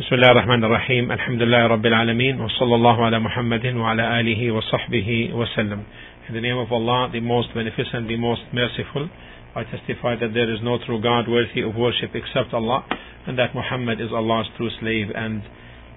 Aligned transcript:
بسم 0.00 0.14
الله 0.14 0.30
الرحمن 0.30 0.64
الرحيم 0.64 1.12
الحمد 1.12 1.42
لله 1.42 1.66
رب 1.66 1.86
العالمين 1.86 2.40
وصلى 2.40 2.74
الله 2.74 3.04
على 3.04 3.18
محمد 3.18 3.66
وعلى 3.66 4.20
آله 4.20 4.50
وصحبه 4.50 5.30
وسلم 5.34 5.84
In 6.28 6.34
the 6.34 6.40
name 6.40 6.58
of 6.58 6.72
Allah, 6.72 7.10
the 7.12 7.20
most 7.20 7.52
beneficent, 7.54 8.08
the 8.08 8.16
most 8.16 8.42
merciful, 8.52 9.08
I 9.54 9.64
testify 9.64 10.16
that 10.16 10.32
there 10.32 10.50
is 10.52 10.60
no 10.62 10.78
true 10.86 11.02
God 11.02 11.28
worthy 11.28 11.62
of 11.62 11.74
worship 11.76 12.10
except 12.14 12.54
Allah 12.54 12.86
and 13.26 13.38
that 13.38 13.54
Muhammad 13.54 14.00
is 14.00 14.08
Allah's 14.12 14.46
true 14.56 14.70
slave 14.80 15.08
and 15.14 15.42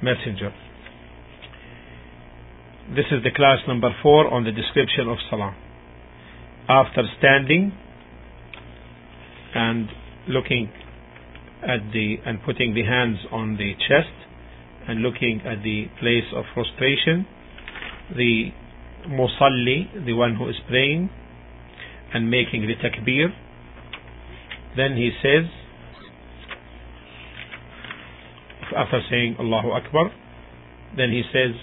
messenger. 0.02 0.52
This 2.96 3.06
is 3.12 3.24
the 3.24 3.32
class 3.32 3.60
number 3.68 3.90
four 4.04 4.32
on 4.32 4.44
the 4.44 4.52
description 4.52 5.08
of 5.08 5.18
Salah. 5.30 5.56
After 6.68 7.04
standing 7.18 7.72
and 9.56 9.88
looking 10.28 10.70
at 11.64 11.92
the 11.94 12.18
and 12.26 12.40
putting 12.44 12.74
the 12.74 12.84
hands 12.84 13.18
on 13.32 13.58
the 13.58 13.74
chest 13.88 14.14
and 14.88 15.02
looking 15.02 15.42
at 15.46 15.64
the 15.64 15.86
place 16.00 16.30
of 16.36 16.46
prostration, 16.54 17.26
the 18.16 18.52
musalli, 19.08 20.06
the 20.06 20.14
one 20.14 20.36
who 20.36 20.50
is 20.50 20.56
praying 20.68 21.10
and 22.14 22.30
making 22.30 22.62
the 22.68 22.76
takbir, 22.76 23.30
then 24.78 24.96
he 24.96 25.12
says, 25.24 25.46
after 28.76 29.02
saying 29.10 29.38
Allahu 29.40 29.70
Akbar, 29.72 30.12
then 30.98 31.12
he 31.12 31.24
says, 31.34 31.56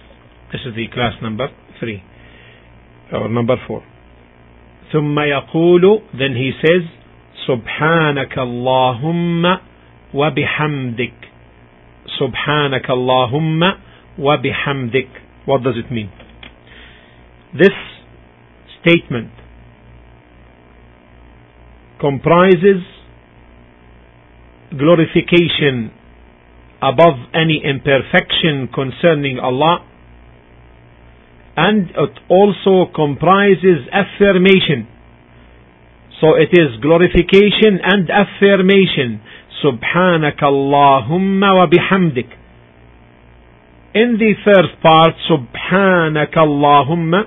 this 0.52 0.61
is 0.66 0.75
the 0.75 0.89
class 0.93 1.15
number 1.23 1.48
three, 1.79 2.02
or 3.12 3.29
number 3.29 3.57
four. 3.66 3.83
ثم 4.93 5.16
يقول, 5.19 6.02
then 6.19 6.37
he 6.37 6.52
says, 6.61 6.83
سبحانك 7.47 8.39
اللهم 8.39 9.66
وبحمدك 10.15 11.19
سبحانك 12.19 12.91
اللهم 12.91 13.61
وبحمدك 14.19 15.09
what 15.46 15.63
does 15.63 15.77
it 15.77 15.91
mean 15.91 16.10
this 17.55 17.77
statement 18.80 19.30
comprises 22.01 22.82
glorification 24.77 25.91
above 26.82 27.15
any 27.35 27.63
imperfection 27.65 28.68
concerning 28.74 29.38
Allah 29.38 29.85
and 31.57 31.91
it 31.91 32.15
also 32.29 32.91
comprises 32.95 33.87
affirmation 33.93 34.88
so 36.21 36.35
it 36.35 36.51
is 36.52 36.80
glorification 36.80 37.79
and 37.82 38.09
affirmation 38.10 39.21
سبحانك 39.63 40.43
اللهم 40.45 41.43
وبحمدك 41.43 42.30
in 43.95 44.16
the 44.18 44.32
first 44.45 44.74
part 44.82 45.15
سبحانك 45.29 46.38
اللهم 46.38 47.24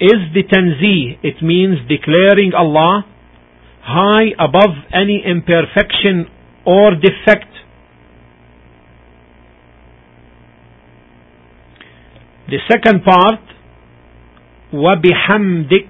is 0.00 0.20
the 0.34 0.42
tanzih 0.42 1.18
it 1.22 1.42
means 1.42 1.78
declaring 1.88 2.52
Allah 2.54 3.04
high 3.82 4.28
above 4.38 4.74
any 4.92 5.22
imperfection 5.24 6.26
or 6.64 6.94
defect 6.94 7.52
the 12.48 12.58
second 12.70 13.04
part 13.04 13.40
وبحمدك 14.72 15.88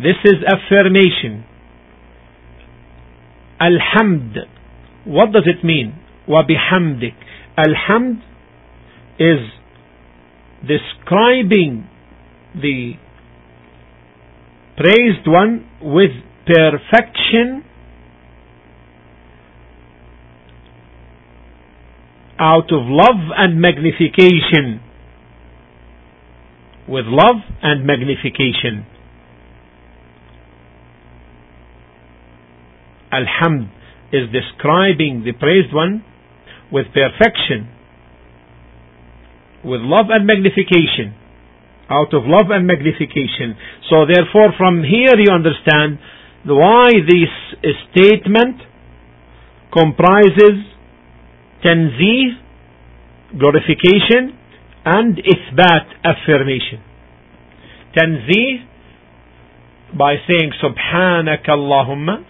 this 0.00 0.18
is 0.24 0.38
affirmation 0.54 1.44
Alhamd. 3.62 4.36
What 5.04 5.32
does 5.32 5.46
it 5.46 5.64
mean? 5.64 5.94
وبحمدك. 6.28 7.14
Alhamd 7.58 8.22
is 9.18 9.50
describing 10.62 11.88
the 12.54 12.94
praised 14.76 15.26
one 15.26 15.66
with 15.82 16.10
perfection 16.46 17.64
out 22.38 22.70
of 22.72 22.82
love 22.86 23.30
and 23.36 23.60
magnification 23.60 24.80
with 26.88 27.04
love 27.06 27.42
and 27.62 27.84
magnification 27.84 28.86
Alhamd 33.13 33.69
is 34.11 34.29
describing 34.33 35.23
the 35.25 35.33
praised 35.33 35.73
one 35.73 36.03
with 36.71 36.87
perfection, 36.93 37.69
with 39.63 39.81
love 39.81 40.07
and 40.09 40.25
magnification, 40.25 41.13
out 41.89 42.13
of 42.13 42.23
love 42.25 42.49
and 42.49 42.65
magnification. 42.65 43.55
So 43.89 44.05
therefore 44.09 44.53
from 44.57 44.81
here 44.83 45.13
you 45.17 45.31
understand 45.31 45.99
why 46.45 46.89
this 47.05 47.31
statement 47.91 48.57
comprises 49.71 50.73
tanzih, 51.63 52.37
glorification, 53.39 54.37
and 54.85 55.17
ithbat, 55.17 55.85
affirmation. 56.03 56.83
Tanzih, 57.95 58.67
by 59.97 60.15
saying 60.27 60.51
Subhanaka 60.61 61.49
Allahumma, 61.49 62.25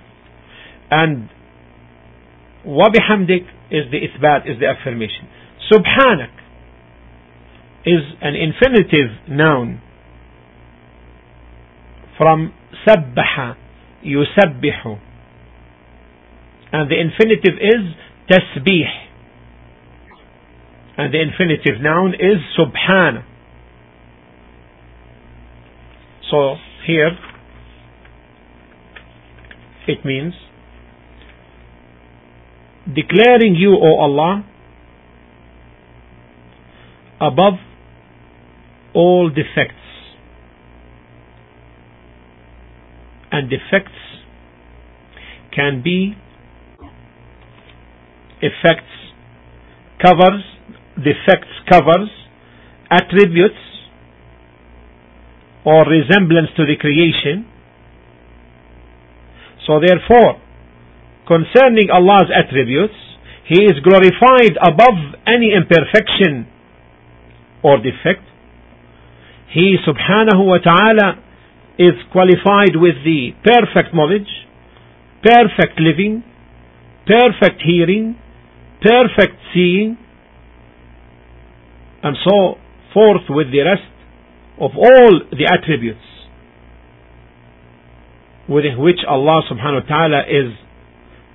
and 0.92 1.28
وبحمدك 2.66 3.44
is 3.70 3.91
the 3.91 4.00
إثبات, 4.00 4.47
is 4.47 4.59
the 4.59 4.66
affirmation. 4.66 5.28
Subhanak 5.70 6.31
is 7.84 8.00
an 8.20 8.34
infinitive 8.34 9.28
noun 9.28 9.81
from 12.16 12.53
سبح 12.86 13.54
يسبح 14.04 14.98
and 16.72 16.91
the 16.91 17.00
infinitive 17.00 17.56
is 17.60 17.94
تسبيح 18.31 19.09
and 20.98 21.14
the 21.14 21.20
infinitive 21.20 21.81
noun 21.81 22.14
is 22.14 22.38
subhana 22.59 23.25
so 26.31 26.56
here 26.86 27.16
it 29.86 30.04
means 30.04 30.34
declaring 32.85 33.55
you, 33.55 33.73
O 33.75 33.99
Allah, 34.01 34.45
above 37.21 37.53
all 38.94 39.29
defects. 39.29 39.79
And 43.31 43.49
defects 43.49 43.91
can 45.55 45.81
be 45.83 46.16
effects, 48.41 48.93
covers, 50.01 50.43
defects 50.97 51.53
covers, 51.69 52.09
attributes, 52.91 53.55
or 55.66 55.85
resemblance 55.88 56.49
to 56.57 56.66
the 56.66 56.75
creation. 56.79 57.47
So 59.66 59.79
therefore, 59.79 60.42
concerning 61.28 61.89
Allah's 61.91 62.29
attributes, 62.31 62.95
He 63.47 63.63
is 63.63 63.79
glorified 63.84 64.56
above 64.57 65.19
any 65.28 65.51
imperfection 65.53 66.47
or 67.63 67.78
defect. 67.78 68.23
He 69.53 69.78
subhanahu 69.85 70.45
wa 70.45 70.57
ta'ala 70.57 71.19
is 71.78 71.94
qualified 72.11 72.75
with 72.75 73.03
the 73.03 73.31
perfect 73.44 73.94
knowledge, 73.94 74.29
perfect 75.23 75.79
living, 75.79 76.23
perfect 77.06 77.61
hearing, 77.64 78.17
perfect 78.81 79.37
seeing, 79.53 79.97
and 82.03 82.17
so 82.28 82.55
forth 82.93 83.23
with 83.29 83.52
the 83.52 83.61
rest 83.61 83.90
of 84.59 84.72
all 84.78 85.22
the 85.31 85.46
attributes 85.49 86.03
with 88.47 88.66
which 88.78 88.99
Allah 89.08 89.41
subhanahu 89.49 89.87
wa 89.87 89.96
ta'ala 89.96 90.22
is 90.28 90.52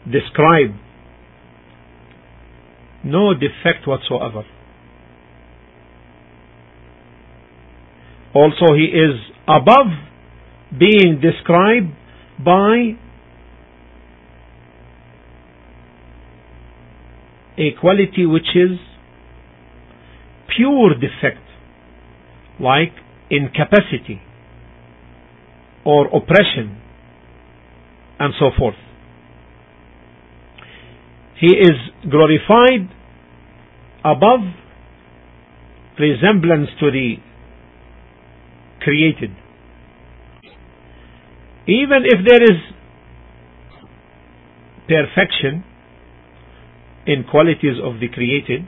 describe 0.04 0.74
no 3.04 3.34
defect 3.34 3.86
whatsoever. 3.86 4.44
Also, 8.34 8.74
he 8.74 8.84
is 8.84 9.18
above 9.46 9.86
being 10.78 11.20
described 11.20 11.92
by 12.44 12.96
a 17.56 17.72
quality 17.80 18.26
which 18.26 18.54
is 18.54 18.78
pure 20.56 20.94
defect, 20.94 21.44
like 22.60 22.92
incapacity 23.30 24.20
or 25.84 26.06
oppression 26.06 26.80
and 28.18 28.34
so 28.38 28.50
forth. 28.56 28.76
He 31.40 31.48
is 31.48 31.76
glorified 32.10 32.88
above 34.04 34.40
resemblance 35.98 36.68
to 36.80 36.90
the 36.90 37.14
created. 38.80 39.30
Even 41.66 42.02
if 42.04 42.26
there 42.26 42.42
is 42.42 42.58
perfection 44.88 45.64
in 47.06 47.24
qualities 47.30 47.76
of 47.82 48.00
the 48.00 48.08
created, 48.08 48.66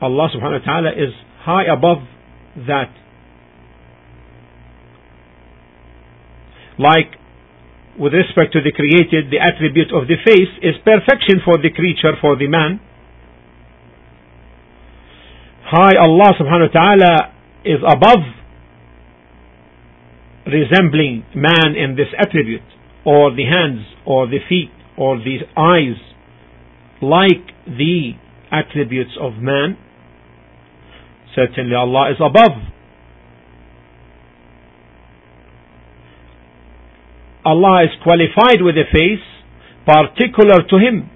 Allah 0.00 0.28
subhanahu 0.34 0.60
wa 0.60 0.64
ta'ala 0.64 0.90
is 0.90 1.14
high 1.40 1.64
above 1.72 1.98
that. 2.66 2.92
Like 6.78 7.17
with 7.98 8.14
respect 8.14 8.52
to 8.54 8.62
the 8.62 8.70
created, 8.70 9.30
the 9.30 9.42
attribute 9.42 9.90
of 9.90 10.06
the 10.06 10.16
face 10.24 10.52
is 10.62 10.78
perfection 10.86 11.42
for 11.44 11.58
the 11.58 11.70
creature, 11.70 12.14
for 12.20 12.36
the 12.38 12.46
man. 12.46 12.80
High 15.66 15.98
Allah 16.00 16.32
subhanahu 16.38 16.72
wa 16.72 16.80
ta'ala 16.80 17.14
is 17.64 17.82
above 17.82 18.24
resembling 20.46 21.26
man 21.34 21.76
in 21.76 21.96
this 21.96 22.08
attribute, 22.16 22.64
or 23.04 23.34
the 23.34 23.44
hands, 23.44 23.84
or 24.06 24.26
the 24.26 24.38
feet, 24.48 24.70
or 24.96 25.18
the 25.18 25.44
eyes, 25.58 25.98
like 27.02 27.52
the 27.66 28.12
attributes 28.50 29.12
of 29.20 29.34
man. 29.42 29.76
Certainly 31.34 31.74
Allah 31.74 32.12
is 32.12 32.16
above. 32.18 32.77
Allah 37.48 37.84
is 37.84 37.94
qualified 38.02 38.60
with 38.60 38.76
a 38.76 38.84
face 38.92 39.24
particular 39.86 40.58
to 40.68 40.76
Him. 40.76 41.08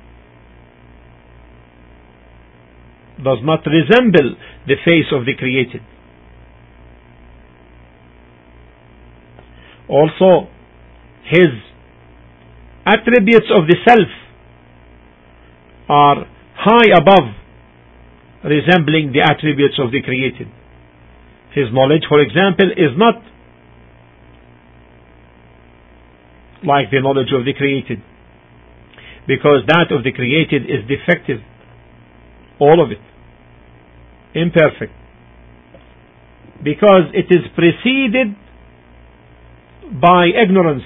Does 3.23 3.39
not 3.45 3.61
resemble 3.67 4.35
the 4.67 4.77
face 4.85 5.13
of 5.13 5.27
the 5.27 5.35
created. 5.37 5.83
Also, 9.89 10.49
His 11.29 11.53
attributes 12.87 13.47
of 13.55 13.69
the 13.69 13.77
self 13.87 14.09
are 15.89 16.27
high 16.57 16.91
above 16.97 17.29
resembling 18.45 19.13
the 19.13 19.21
attributes 19.21 19.79
of 19.79 19.93
the 19.93 20.03
created. 20.03 20.49
His 21.55 21.69
knowledge, 21.73 22.03
for 22.09 22.21
example, 22.21 22.73
is 22.73 22.97
not 22.97 23.23
like 26.65 26.91
the 26.91 27.01
knowledge 27.01 27.33
of 27.35 27.45
the 27.45 27.53
created. 27.53 27.99
Because 29.27 29.63
that 29.69 29.91
of 29.91 30.03
the 30.05 30.13
created 30.13 30.63
is 30.63 30.83
defective. 30.89 31.39
All 32.59 32.83
of 32.83 32.91
it. 32.91 32.99
Imperfect. 34.35 34.93
Because 36.63 37.11
it 37.13 37.27
is 37.31 37.43
preceded 37.55 38.35
by 40.01 40.27
ignorance. 40.27 40.85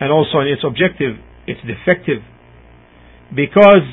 And 0.00 0.12
also 0.12 0.40
in 0.40 0.48
its 0.48 0.62
objective, 0.64 1.16
it's 1.46 1.60
defective 1.62 2.22
because 3.34 3.88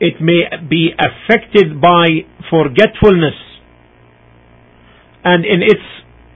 it 0.00 0.20
may 0.20 0.44
be 0.68 0.90
affected 0.92 1.80
by 1.80 2.26
forgetfulness 2.50 3.34
and 5.24 5.44
in 5.44 5.62
its 5.62 5.82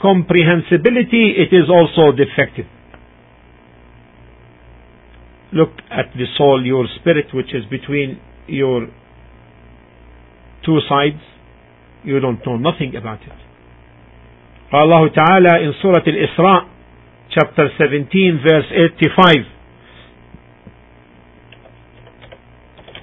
comprehensibility 0.01 1.35
it 1.38 1.53
is 1.56 1.69
also 1.69 2.12
defective. 2.15 2.65
Look 5.53 5.71
at 5.89 6.12
the 6.13 6.25
soul, 6.38 6.65
your 6.65 6.85
spirit 7.00 7.27
which 7.33 7.53
is 7.53 7.63
between 7.69 8.19
your 8.47 8.88
two 10.65 10.79
sides. 10.89 11.21
You 12.03 12.19
don't 12.19 12.45
know 12.45 12.57
nothing 12.57 12.95
about 12.95 13.21
it. 13.21 13.33
Allah 14.73 15.09
Ta'ala 15.13 15.62
in 15.63 15.73
Surah 15.81 16.03
Al-Isra 16.06 16.69
chapter 17.31 17.69
17 17.77 18.41
verse 18.44 18.65
85 18.71 19.56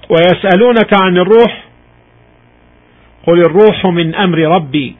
ويسألونك 0.09 0.93
عن 1.01 1.17
الروح 1.17 1.63
قل 3.27 3.39
الروح 3.39 3.85
من 3.85 4.15
أمر 4.15 4.37
ربي 4.37 4.95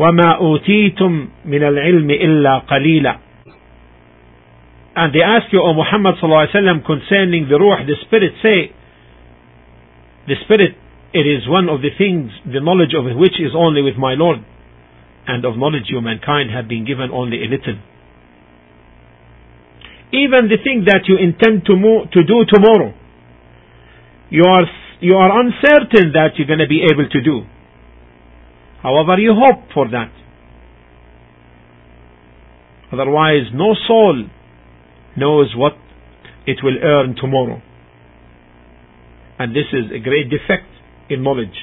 وما 0.00 0.28
أوتيتم 0.36 1.28
من 1.44 1.62
العلم 1.62 2.10
إلا 2.10 2.58
قليلا 2.58 3.18
And 4.96 5.12
they 5.12 5.20
ask 5.20 5.52
you, 5.52 5.60
O 5.60 5.74
Muhammad 5.74 6.16
sallallahu 6.22 6.86
concerning 6.86 7.48
the 7.50 7.60
ruh, 7.60 7.84
the 7.84 7.96
spirit, 8.06 8.32
say, 8.42 8.72
the 10.26 10.34
spirit, 10.44 10.72
it 11.12 11.28
is 11.28 11.46
one 11.46 11.68
of 11.68 11.82
the 11.82 11.92
things, 11.98 12.32
the 12.48 12.64
knowledge 12.64 12.96
of 12.96 13.04
which 13.04 13.36
is 13.36 13.52
only 13.54 13.82
with 13.82 13.96
my 13.96 14.14
Lord, 14.14 14.38
and 15.28 15.44
of 15.44 15.58
knowledge 15.58 15.92
you 15.92 16.00
mankind 16.00 16.48
have 16.50 16.66
been 16.66 16.86
given 16.86 17.10
only 17.12 17.44
a 17.44 17.48
little. 17.48 17.76
Even 20.16 20.48
the 20.48 20.56
thing 20.64 20.88
that 20.88 21.04
you 21.04 21.20
intend 21.20 21.66
to, 21.66 21.76
move, 21.76 22.10
to 22.12 22.24
do 22.24 22.48
tomorrow, 22.48 22.94
you 24.30 24.44
are, 24.48 24.64
you 25.00 25.12
are 25.12 25.28
uncertain 25.44 26.16
that 26.16 26.40
you're 26.40 26.48
going 26.48 26.64
to 26.64 26.68
be 26.68 26.88
able 26.88 27.04
to 27.04 27.20
do. 27.20 27.44
However, 28.83 29.19
you 29.19 29.33
hope 29.37 29.69
for 29.73 29.87
that. 29.89 30.11
Otherwise, 32.91 33.53
no 33.53 33.75
soul 33.87 34.25
knows 35.15 35.53
what 35.55 35.73
it 36.47 36.57
will 36.63 36.77
earn 36.81 37.15
tomorrow. 37.15 37.61
And 39.39 39.55
this 39.55 39.69
is 39.71 39.91
a 39.95 39.99
great 39.99 40.29
defect 40.29 40.67
in 41.09 41.23
knowledge. 41.23 41.55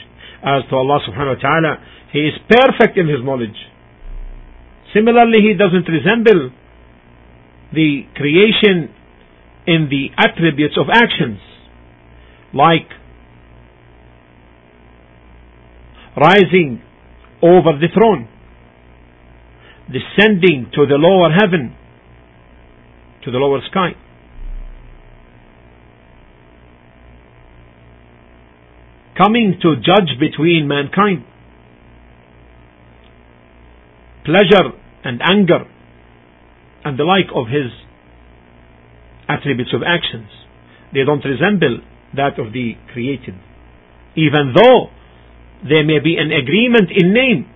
As 0.42 0.62
to 0.70 0.76
Allah 0.76 1.00
subhanahu 1.08 1.36
wa 1.36 1.42
ta'ala, 1.42 1.72
He 2.12 2.20
is 2.20 2.34
perfect 2.48 2.96
in 2.96 3.08
His 3.08 3.18
knowledge. 3.22 3.58
Similarly, 4.94 5.38
He 5.42 5.54
doesn't 5.58 5.90
resemble 5.90 6.50
the 7.72 8.02
creation 8.14 8.94
in 9.66 9.88
the 9.90 10.08
attributes 10.16 10.78
of 10.80 10.86
actions 10.88 11.40
like 12.54 12.88
rising 16.16 16.80
over 17.42 17.78
the 17.78 17.88
throne, 17.94 18.28
descending 19.86 20.70
to 20.74 20.86
the 20.86 20.96
lower 20.96 21.30
heaven, 21.30 21.74
to 23.24 23.30
the 23.30 23.38
lower 23.38 23.60
sky. 23.70 23.90
Coming 29.16 29.58
to 29.62 29.76
judge 29.76 30.18
between 30.20 30.68
mankind, 30.68 31.24
pleasure 34.24 34.76
and 35.04 35.20
anger, 35.22 35.64
and 36.84 36.98
the 36.98 37.04
like 37.04 37.26
of 37.34 37.46
his 37.48 37.72
attributes 39.28 39.74
of 39.74 39.82
actions. 39.82 40.30
They 40.92 41.04
don't 41.04 41.24
resemble 41.24 41.80
that 42.14 42.38
of 42.38 42.52
the 42.52 42.74
created. 42.92 43.34
Even 44.16 44.54
though 44.54 44.90
there 45.66 45.84
may 45.84 45.98
be 45.98 46.16
an 46.16 46.30
agreement 46.30 46.90
in 46.94 47.12
name, 47.12 47.46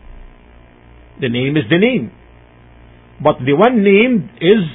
the 1.20 1.28
name 1.28 1.56
is 1.56 1.64
the 1.70 1.78
name. 1.78 2.10
But 3.22 3.38
the 3.46 3.54
one 3.54 3.84
named 3.84 4.30
is 4.42 4.66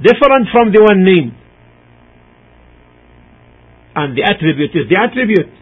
different 0.00 0.48
from 0.52 0.72
the 0.72 0.80
one 0.80 1.04
named. 1.04 1.36
And 3.94 4.16
the 4.16 4.24
attribute 4.24 4.72
is 4.72 4.88
the 4.88 4.96
attribute. 4.96 5.52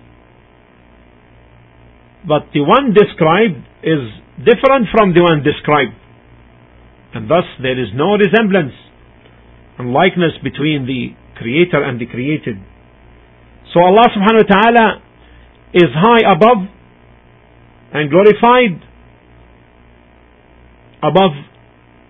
But 2.27 2.51
the 2.55 2.63
one 2.63 2.95
described 2.95 3.59
is 3.83 4.03
different 4.39 4.91
from 4.91 5.15
the 5.15 5.23
one 5.23 5.43
described. 5.43 5.95
And 7.15 7.31
thus 7.31 7.47
there 7.63 7.79
is 7.79 7.91
no 7.95 8.15
resemblance 8.15 8.75
and 9.79 9.93
likeness 9.93 10.35
between 10.43 10.87
the 10.87 11.15
creator 11.39 11.83
and 11.83 12.01
the 12.01 12.07
created. 12.07 12.59
So 13.73 13.83
Allah 13.83 14.07
subhanahu 14.15 14.47
wa 14.47 14.51
ta'ala 14.51 14.87
is 15.75 15.91
high 15.95 16.23
above 16.31 16.74
and 17.95 18.11
glorified 18.11 18.83
above 21.03 21.33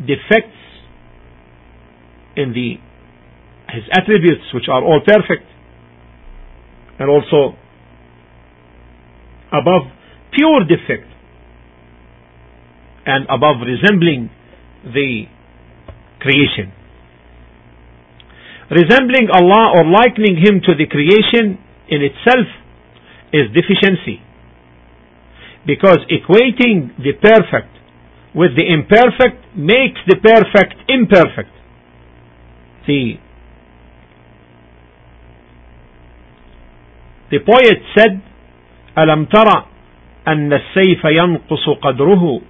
defects 0.00 0.59
in 2.37 2.53
the 2.53 2.75
his 3.73 3.85
attributes 3.93 4.45
which 4.53 4.64
are 4.69 4.83
all 4.83 5.00
perfect 5.05 5.47
and 6.99 7.09
also 7.11 7.57
above 9.53 9.83
pure 10.33 10.61
defect 10.64 11.07
and 13.07 13.26
above 13.29 13.57
resembling 13.67 14.31
the 14.85 15.25
creation 16.21 16.73
resembling 18.71 19.29
Allah 19.29 19.76
or 19.76 19.85
likening 19.85 20.41
Him 20.41 20.61
to 20.64 20.73
the 20.73 20.87
creation 20.88 21.59
in 21.88 22.00
itself 22.00 22.49
is 23.33 23.53
deficiency. 23.53 24.24
Because 25.65 26.00
equating 26.10 26.96
the 26.98 27.13
perfect 27.13 27.75
with 28.36 28.55
the 28.55 28.65
imperfect 28.65 29.58
makes 29.58 30.00
the 30.08 30.17
perfect 30.17 30.75
imperfect. 30.88 31.60
the 32.89 33.13
the 37.31 37.39
poet 37.46 37.79
said 37.96 38.22
ألم 38.98 39.25
ترى 39.25 39.65
أن 40.27 40.53
السيف 40.53 41.05
ينقص 41.05 41.69
قدره 41.69 42.41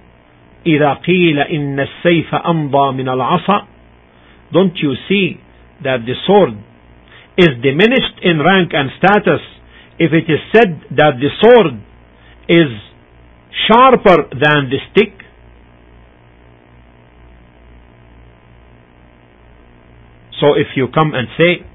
إذا 0.66 0.92
قيل 0.92 1.38
إن 1.38 1.80
السيف 1.80 2.34
أمضى 2.34 2.92
من 2.96 3.08
العصا 3.08 3.66
Don't 4.52 4.76
you 4.82 4.94
see 5.08 5.38
that 5.84 5.98
the 6.06 6.14
sword 6.26 6.54
is 7.36 7.50
diminished 7.62 8.18
in 8.22 8.40
rank 8.40 8.72
and 8.74 8.90
status 8.98 9.40
if 9.98 10.12
it 10.12 10.26
is 10.32 10.40
said 10.52 10.80
that 10.96 11.20
the 11.20 11.30
sword 11.40 11.74
is 12.48 12.70
sharper 13.67 14.29
than 14.31 14.69
the 14.69 14.79
stick? 14.91 15.13
So 20.41 20.53
if 20.53 20.75
you 20.75 20.87
come 20.93 21.13
and 21.13 21.27
say, 21.37 21.65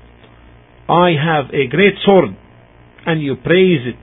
I 0.89 1.13
have 1.17 1.55
a 1.55 1.67
great 1.69 1.95
sword, 2.05 2.37
and 3.07 3.23
you 3.23 3.37
praise 3.37 3.87
it 3.87 3.97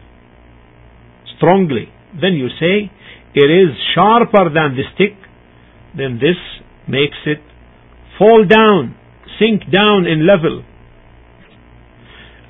strongly, 1.38 1.90
then 2.20 2.34
you 2.34 2.50
say, 2.60 2.90
it 3.36 3.50
is 3.52 3.76
sharper 3.94 4.50
than 4.50 4.76
the 4.76 4.84
stick, 4.96 5.14
then 5.96 6.20
this 6.20 6.38
makes 6.88 7.18
it 7.26 7.42
fall 8.18 8.46
down, 8.48 8.96
sink 9.40 9.70
down 9.72 10.08
in 10.08 10.26
level. 10.26 10.64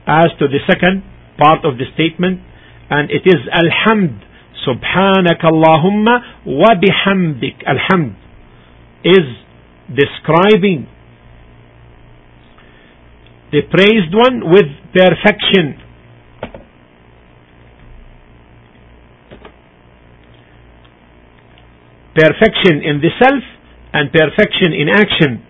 As 0.08 0.32
to 0.40 0.48
the 0.48 0.60
second 0.66 1.04
part 1.38 1.66
of 1.66 1.78
the 1.78 1.86
statement, 1.94 2.40
and 2.90 3.12
it 3.12 3.24
is 3.26 3.44
Alhamd, 3.52 4.24
Subhanak 4.68 5.42
Allahumma 5.42 6.20
wa 6.46 6.76
bihamdik. 6.76 7.64
Alhamd 7.64 8.16
is 9.04 9.26
describing 9.88 10.88
the 13.52 13.62
praised 13.72 14.14
one 14.14 14.52
with 14.52 14.68
perfection 14.92 15.80
perfection 22.18 22.82
in 22.82 23.00
the 23.00 23.14
self 23.22 23.44
and 23.94 24.12
perfection 24.12 24.74
in 24.74 24.90
action. 24.90 25.46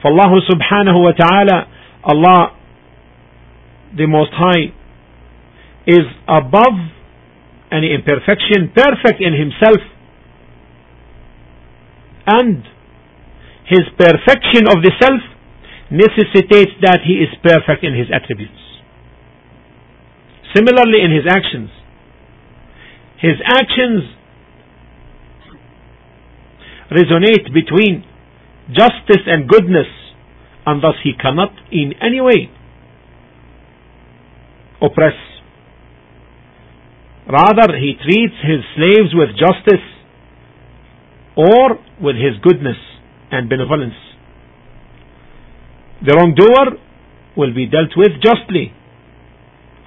For 0.00 0.12
Allah 0.14 0.40
subhanahu 0.46 1.02
wa 1.02 1.12
ta'ala, 1.12 1.66
Allah 2.04 2.54
the 3.96 4.06
Most 4.06 4.30
High 4.32 4.70
is 5.86 6.06
above 6.28 6.97
any 7.72 7.94
imperfection, 7.94 8.72
perfect 8.74 9.20
in 9.20 9.34
Himself. 9.34 9.82
And 12.26 12.64
His 13.66 13.84
perfection 13.96 14.68
of 14.68 14.82
the 14.82 14.92
self 15.00 15.20
necessitates 15.90 16.72
that 16.82 17.00
He 17.04 17.20
is 17.20 17.28
perfect 17.42 17.84
in 17.84 17.94
His 17.94 18.08
attributes. 18.12 18.60
Similarly 20.54 21.04
in 21.04 21.12
His 21.12 21.24
actions. 21.28 21.70
His 23.20 23.36
actions 23.44 24.14
resonate 26.90 27.52
between 27.52 28.04
justice 28.70 29.24
and 29.26 29.48
goodness, 29.48 29.88
and 30.66 30.82
thus 30.82 30.94
he 31.02 31.12
cannot 31.20 31.52
in 31.72 31.92
any 32.00 32.20
way 32.20 32.50
oppress. 34.80 35.14
Rather, 37.27 37.77
he 37.77 37.93
treats 38.03 38.35
his 38.43 38.61
slaves 38.75 39.15
with 39.15 39.29
justice 39.39 39.85
or 41.35 41.79
with 42.01 42.15
his 42.15 42.35
goodness 42.41 42.77
and 43.31 43.49
benevolence. 43.49 43.95
The 46.05 46.13
wrongdoer 46.15 46.77
will 47.37 47.53
be 47.53 47.65
dealt 47.65 47.95
with 47.95 48.11
justly. 48.21 48.73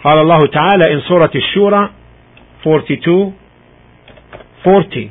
قال 0.04 0.18
الله 0.18 0.38
تعالى 0.46 0.86
in 0.92 1.00
Surah 1.08 1.28
Ash-Shura 1.34 1.90
42 2.64 3.32
40 4.64 5.10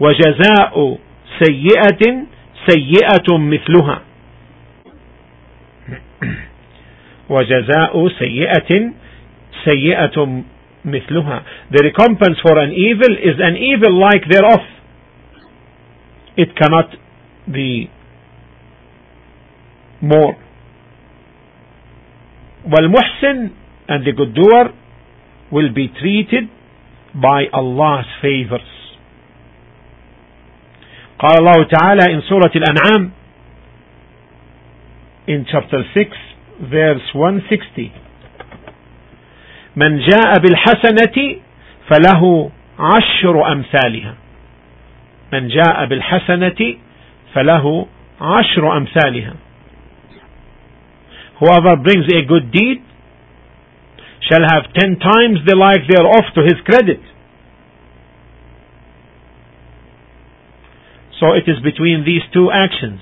وجزاء 0.00 0.98
سيئة 1.44 2.26
سيئة 2.68 3.38
مثلها 3.38 4.02
وجزاء 7.28 8.08
سيئة 8.08 8.92
سيئة 9.64 10.42
مثلها 10.84 11.42
The 11.70 11.82
recompense 11.82 12.38
for 12.42 12.58
an 12.58 12.72
evil 12.72 13.12
is 13.16 13.36
an 13.40 13.56
evil 13.56 13.98
like 13.98 14.24
thereof. 14.28 14.60
It 16.36 16.56
cannot 16.56 16.90
be 17.50 17.90
more. 20.02 20.36
والمحسن 22.66 23.50
and 23.88 24.06
the 24.06 24.12
good 24.12 24.34
doer 24.34 24.72
will 25.50 25.72
be 25.74 25.88
treated 26.00 26.44
by 27.14 27.44
Allah's 27.52 28.06
favors. 28.20 28.70
قال 31.18 31.38
الله 31.38 31.68
تعالى 31.68 32.04
in 32.10 32.22
Surah 32.28 32.50
Al-An'am 32.54 33.12
in 35.26 35.46
chapter 35.50 35.82
6 35.94 36.10
verse 36.70 37.14
160 37.14 37.97
من 39.75 39.99
جاء 39.99 40.39
بالحسنة 40.39 41.35
فله 41.89 42.51
عشر 42.79 43.51
أمثالها 43.51 44.15
من 45.33 45.47
جاء 45.47 45.85
بالحسنة 45.85 46.75
فله 47.33 47.87
عشر 48.21 48.77
أمثالها 48.77 49.33
Whoever 51.39 51.77
brings 51.77 52.05
a 52.11 52.27
good 52.27 52.51
deed 52.51 52.83
shall 54.29 54.43
have 54.43 54.73
ten 54.75 54.99
times 54.99 55.39
the 55.47 55.55
like 55.55 55.87
thereof 55.87 56.25
to 56.35 56.41
his 56.43 56.59
credit. 56.65 56.99
So 61.19 61.31
it 61.31 61.47
is 61.47 61.63
between 61.63 62.03
these 62.05 62.23
two 62.33 62.49
actions, 62.51 62.99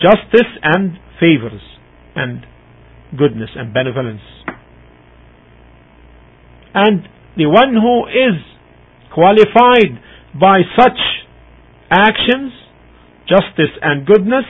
justice 0.00 0.50
and 0.62 0.98
favors, 1.20 1.62
and 2.16 2.44
goodness 3.16 3.50
and 3.54 3.72
benevolence. 3.72 4.22
And 6.76 7.08
the 7.40 7.46
one 7.48 7.72
who 7.72 8.04
is 8.04 8.36
qualified 9.14 9.96
by 10.38 10.60
such 10.78 11.00
actions, 11.90 12.52
justice 13.26 13.72
and 13.80 14.06
goodness, 14.06 14.44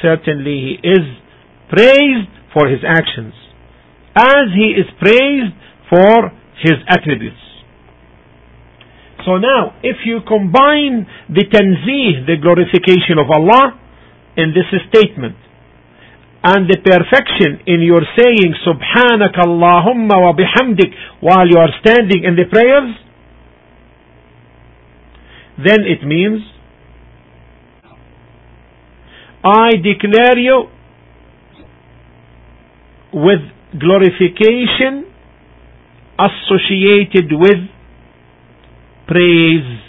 certainly 0.00 0.80
he 0.80 0.88
is 0.88 1.04
praised 1.68 2.32
for 2.54 2.66
his 2.66 2.80
actions, 2.80 3.34
as 4.16 4.56
he 4.56 4.72
is 4.72 4.88
praised 4.98 5.52
for 5.90 6.32
his 6.64 6.80
attributes. 6.88 7.44
So 9.26 9.36
now, 9.36 9.76
if 9.82 9.96
you 10.06 10.20
combine 10.26 11.06
the 11.28 11.44
tanzih, 11.44 12.24
the 12.24 12.40
glorification 12.40 13.20
of 13.20 13.28
Allah, 13.28 13.78
in 14.36 14.54
this 14.56 14.64
statement, 14.88 15.36
and 16.48 16.64
the 16.70 16.78
perfection 16.80 17.60
in 17.66 17.82
your 17.82 18.00
saying 18.16 18.54
Allahumma 19.36 20.16
wa 20.16 20.32
bihamdik 20.32 20.92
while 21.20 21.46
you 21.46 21.58
are 21.58 21.68
standing 21.84 22.24
in 22.24 22.36
the 22.36 22.46
prayers, 22.50 22.94
then 25.58 25.84
it 25.84 26.06
means 26.06 26.40
I 29.44 29.72
declare 29.76 30.38
you 30.38 30.68
with 33.12 33.40
glorification 33.78 35.04
associated 36.18 37.28
with 37.30 37.60
praise. 39.06 39.80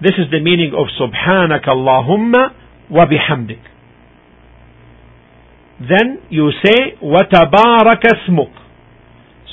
This 0.00 0.18
is 0.18 0.26
the 0.32 0.40
meaning 0.42 0.72
of 0.76 0.88
Allahumma 1.68 2.50
wa 2.90 3.06
bihamdik. 3.06 3.71
Then 5.88 6.18
you 6.30 6.50
say 6.64 6.96
وتبارك 7.02 8.02
اسمك 8.06 8.50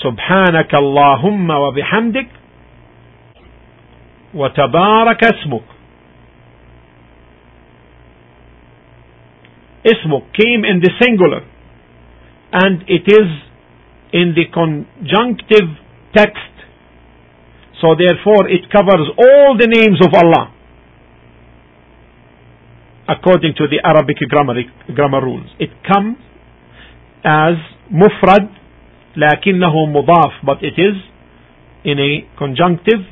سبحانك 0.04 0.76
اللهم 0.76 1.50
وبحمدك 1.50 2.28
وتبارك 4.34 5.24
اسمك 5.24 5.64
اسمك 9.86 10.24
came 10.34 10.66
in 10.66 10.80
the 10.82 10.92
singular 11.02 11.42
and 12.54 12.84
it 12.88 13.06
is 13.08 13.30
in 14.14 14.34
the 14.36 14.46
conjunctive 14.54 15.70
text 16.16 16.54
so 17.82 17.96
therefore 17.96 18.48
it 18.50 18.70
covers 18.72 19.08
all 19.18 19.58
the 19.58 19.68
names 19.68 20.00
of 20.06 20.14
Allah 20.14 20.52
according 23.09 23.55
to 23.57 23.65
the 23.69 23.81
Arabic 23.85 24.17
grammar, 24.29 24.55
grammar 24.95 25.23
rules. 25.23 25.47
It 25.59 25.71
comes 25.87 26.17
as 27.25 27.57
mufrad 27.93 28.49
لكنه 29.17 29.87
مضاف 29.87 30.33
but 30.45 30.59
it 30.63 30.75
is 30.79 30.97
in 31.85 31.99
a 31.99 32.27
conjunctive 32.39 33.05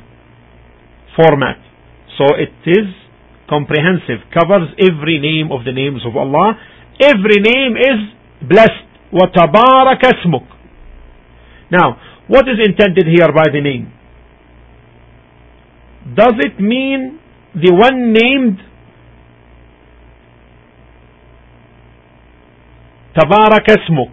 format. 1.15 1.57
So 2.17 2.25
it 2.35 2.53
is 2.65 2.89
comprehensive, 3.49 4.25
covers 4.33 4.69
every 4.79 5.19
name 5.19 5.51
of 5.51 5.65
the 5.65 5.71
names 5.71 6.01
of 6.05 6.15
Allah. 6.17 6.57
Every 6.99 7.39
name 7.41 7.77
is 7.77 7.99
blessed. 8.47 8.89
وَتَبَارَكَ 9.13 10.01
اسْمُكَ 10.01 10.47
Now, 11.71 11.97
what 12.27 12.45
is 12.49 12.57
intended 12.65 13.05
here 13.05 13.31
by 13.31 13.45
the 13.53 13.61
name? 13.61 13.93
Does 16.15 16.33
it 16.39 16.59
mean 16.59 17.19
the 17.53 17.73
one 17.73 18.11
named 18.11 18.57
تبارك 23.22 23.66
اسمك 23.70 24.10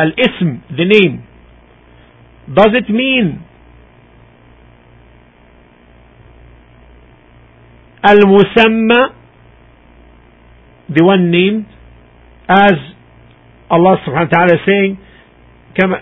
الاسم 0.00 0.58
the 0.78 0.84
name 0.94 1.14
does 2.58 2.72
it 2.80 2.88
mean 2.90 3.26
المسمى 8.10 9.02
the 10.96 11.04
one 11.04 11.30
named 11.30 11.66
as 12.48 12.76
Allah 13.70 13.94
subhanahu 14.06 14.28
wa 14.30 14.36
ta'ala 14.36 14.54
is 14.56 14.64
saying 14.66 14.96
كما 15.74 16.00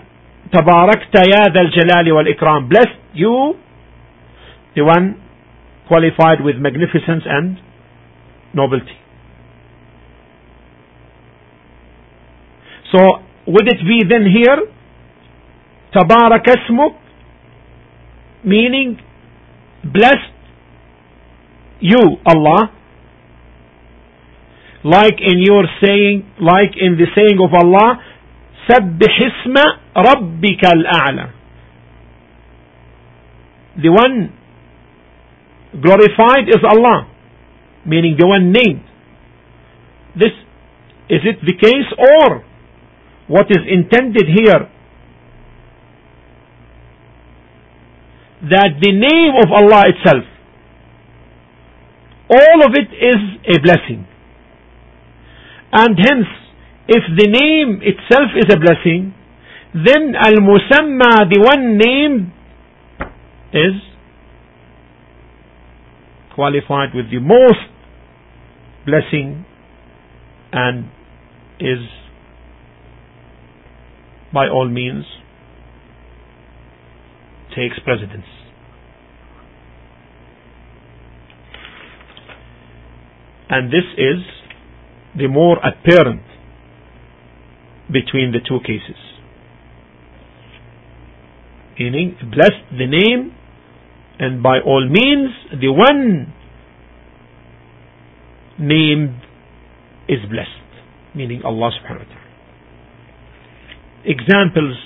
تباركت 0.51 1.15
يا 1.15 1.43
ذا 1.53 1.61
الجلال 1.61 2.11
والإكرام 2.11 2.69
blessed 2.69 2.99
you 3.15 3.55
the 4.75 4.83
one 4.83 5.15
qualified 5.87 6.39
with 6.43 6.55
magnificence 6.55 7.23
and 7.25 7.57
nobility 8.53 8.95
so 12.92 12.98
would 13.46 13.66
it 13.68 13.80
be 13.86 13.98
then 14.08 14.26
here 14.26 14.60
تبارك 15.92 16.48
اسمك 16.48 16.92
meaning 18.44 18.96
blessed 19.84 20.32
you 21.80 22.02
Allah 22.32 22.70
like 24.84 25.18
in 25.20 25.38
your 25.48 25.64
saying 25.84 26.24
like 26.40 26.72
in 26.76 26.96
the 26.96 27.06
saying 27.16 27.38
of 27.46 27.52
Allah 27.54 28.00
سبح 28.68 29.14
اسم 29.30 29.54
ربك 29.96 30.62
الأعلى 30.74 31.26
the 33.76 33.90
one 33.90 34.30
glorified 35.80 36.48
is 36.48 36.62
Allah 36.64 37.06
meaning 37.86 38.16
the 38.18 38.26
one 38.26 38.52
named 38.52 38.84
this 40.16 40.34
is 41.08 41.20
it 41.24 41.38
the 41.44 41.56
case 41.56 41.90
or 41.98 42.44
what 43.27 43.47
is 43.49 43.63
intended 43.67 44.27
here 44.27 44.69
that 48.49 48.71
the 48.81 48.91
name 48.91 49.33
of 49.43 49.51
Allah 49.51 49.85
itself 49.89 50.23
all 52.29 52.65
of 52.65 52.73
it 52.75 52.91
is 52.91 53.55
a 53.55 53.61
blessing. 53.61 54.05
And 55.71 55.97
hence 55.97 56.27
if 56.87 57.03
the 57.17 57.27
name 57.27 57.81
itself 57.81 58.31
is 58.35 58.53
a 58.53 58.59
blessing 58.59 59.13
then 59.73 60.15
al-musamma 60.15 61.27
the 61.29 61.39
one 61.43 61.77
name 61.77 62.33
is 63.53 63.81
qualified 66.33 66.95
with 66.95 67.11
the 67.11 67.19
most 67.19 67.59
blessing 68.85 69.45
and 70.53 70.89
is 71.59 71.83
by 74.37 74.47
all 74.47 74.69
means 74.69 75.03
takes 77.55 77.79
precedence. 77.83 78.29
And 83.49 83.69
this 83.69 83.87
is 83.97 84.21
the 85.17 85.27
more 85.27 85.57
apparent 85.57 86.21
between 87.91 88.31
the 88.31 88.41
two 88.47 88.59
cases. 88.59 89.01
Meaning, 91.79 92.15
blessed 92.29 92.67
the 92.77 92.85
name, 92.85 93.33
and 94.19 94.43
by 94.43 94.59
all 94.59 94.87
means, 94.87 95.31
the 95.59 95.71
one 95.71 96.31
named 98.59 99.15
is 100.07 100.19
blessed. 100.29 100.69
Meaning 101.15 101.41
Allah 101.43 101.71
subhanahu 101.79 102.05
wa 102.05 102.13
ta'ala. 102.13 102.26
Examples 104.07 104.77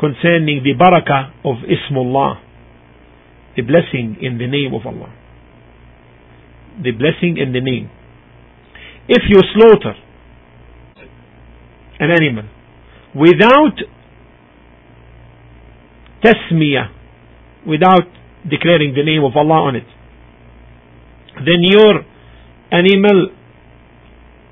concerning 0.00 0.62
the 0.64 0.74
barakah 0.74 1.30
of 1.44 1.62
Ismullah, 1.64 2.40
the 3.56 3.62
blessing 3.62 4.16
in 4.20 4.38
the 4.38 4.46
name 4.46 4.74
of 4.74 4.86
Allah. 4.86 5.14
The 6.82 6.90
blessing 6.92 7.36
in 7.36 7.52
the 7.52 7.60
name. 7.60 7.90
If 9.08 9.22
you 9.28 9.40
slaughter 9.54 9.94
an 12.00 12.10
animal 12.10 12.44
without 13.14 13.76
tasmiyah, 16.24 16.88
without 17.66 18.08
declaring 18.48 18.94
the 18.94 19.04
name 19.04 19.24
of 19.24 19.36
Allah 19.36 19.68
on 19.68 19.76
it, 19.76 19.86
then 21.36 21.60
your 21.60 22.04
animal 22.72 23.28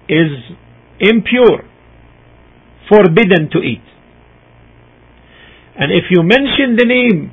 is 0.08 0.56
impure, 1.00 1.67
forbidden 2.88 3.50
to 3.52 3.58
eat. 3.58 3.82
And 5.76 5.92
if 5.92 6.04
you 6.10 6.22
mention 6.22 6.76
the 6.76 6.84
name 6.86 7.32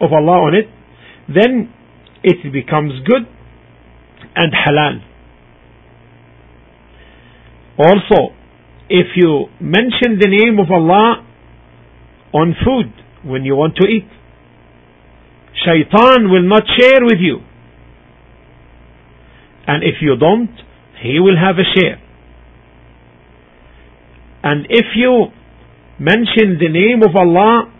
of 0.00 0.12
Allah 0.12 0.50
on 0.50 0.54
it, 0.54 0.68
then 1.28 1.72
it 2.22 2.52
becomes 2.52 2.92
good 3.06 3.26
and 4.34 4.52
halal. 4.52 5.00
Also, 7.78 8.34
if 8.88 9.06
you 9.16 9.46
mention 9.60 10.18
the 10.18 10.28
name 10.28 10.58
of 10.58 10.70
Allah 10.70 11.24
on 12.32 12.54
food 12.64 12.92
when 13.24 13.44
you 13.44 13.54
want 13.54 13.76
to 13.76 13.86
eat, 13.86 14.08
shaitan 15.64 16.30
will 16.30 16.48
not 16.48 16.62
share 16.78 17.00
with 17.02 17.18
you. 17.20 17.38
And 19.66 19.82
if 19.82 19.96
you 20.00 20.16
don't, 20.16 20.65
he 21.02 21.20
will 21.20 21.36
have 21.36 21.56
a 21.58 21.66
share. 21.78 22.00
And 24.42 24.66
if 24.70 24.86
you 24.94 25.26
mention 25.98 26.58
the 26.60 26.68
name 26.68 27.02
of 27.02 27.16
Allah 27.16 27.72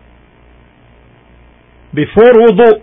before 1.94 2.32
wudu, 2.32 2.82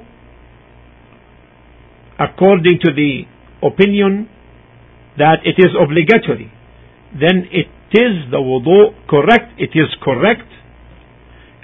according 2.20 2.80
to 2.84 2.92
the 2.94 3.24
opinion 3.62 4.30
that 5.18 5.40
it 5.44 5.56
is 5.58 5.72
obligatory, 5.80 6.52
then 7.14 7.46
it 7.52 7.68
is 7.92 8.32
the 8.32 8.38
wudu 8.38 8.96
correct, 9.10 9.60
it 9.60 9.72
is 9.76 9.90
correct, 10.02 10.50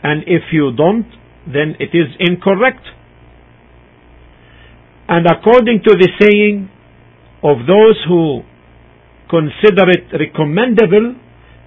and 0.03 0.23
if 0.27 0.43
you 0.51 0.71
don't, 0.75 1.07
then 1.47 1.75
it 1.79 1.89
is 1.93 2.07
incorrect. 2.19 2.85
And 5.07 5.25
according 5.25 5.81
to 5.87 5.95
the 5.95 6.09
saying 6.21 6.69
of 7.41 7.65
those 7.65 7.97
who 8.07 8.41
consider 9.29 9.89
it 9.89 10.09
recommendable, 10.11 11.15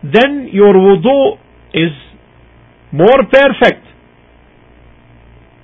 then 0.02 0.48
your 0.52 0.74
wudu 0.74 1.38
is 1.72 1.92
more 2.92 3.22
perfect 3.30 3.86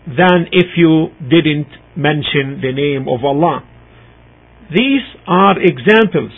than 0.07 0.47
if 0.53 0.67
you 0.77 1.09
didn't 1.29 1.69
mention 1.97 2.61
the 2.63 2.73
name 2.73 3.07
of 3.09 3.25
Allah. 3.25 3.61
These 4.71 5.05
are 5.27 5.57
examples 5.61 6.33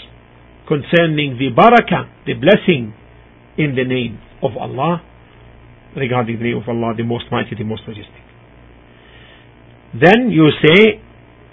concerning 0.67 1.39
the 1.39 1.51
barakah, 1.55 2.09
the 2.27 2.35
blessing 2.35 2.95
in 3.59 3.75
the 3.75 3.85
name 3.85 4.19
of 4.43 4.57
Allah, 4.57 5.03
regarding 5.97 6.39
the 6.39 6.45
name 6.45 6.57
of 6.57 6.69
Allah, 6.69 6.95
the 6.97 7.05
most 7.05 7.25
mighty, 7.31 7.55
the 7.57 7.65
most 7.65 7.83
majestic. 7.87 8.23
Then 9.93 10.31
you 10.31 10.49
say, 10.65 11.03